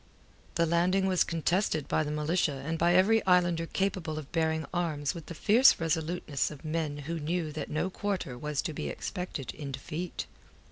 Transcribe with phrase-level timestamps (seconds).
[0.55, 5.13] The landing was contested by the militia and by every islander capable of bearing arms
[5.13, 9.53] with the fierce resoluteness of men who knew that no quarter was to be expected
[9.53, 10.25] in defeat.